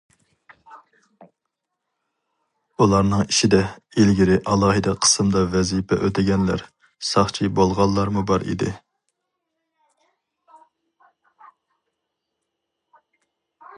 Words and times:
ئۇلارنىڭ 2.85 3.21
ئىچىدە، 3.25 3.59
ئىلگىرى 4.03 4.37
ئالاھىدە 4.53 4.95
قىسىمدا 5.05 5.43
ۋەزىپە 5.57 5.99
ئۆتىگەنلەر، 6.07 6.63
ساقچى 7.11 7.51
بولغانلارمۇ 7.61 8.25
بار 8.31 8.49
ئىدى. 8.53 8.73